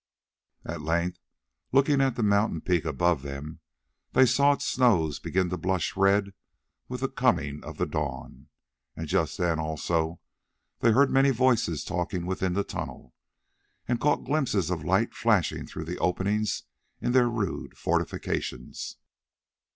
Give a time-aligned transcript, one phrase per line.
[0.65, 1.19] At length,
[1.71, 3.59] looking at the mountain peak above them,
[4.13, 6.33] they saw its snows begin to blush red
[6.87, 8.47] with the coming of the dawn,
[8.95, 10.19] and just then also
[10.79, 13.13] they heard many voices talking within the tunnel,
[13.87, 16.63] and caught glimpses of lights flashing through the openings
[16.99, 18.97] in their rude fortifications.